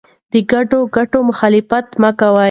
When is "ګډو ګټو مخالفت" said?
0.51-1.87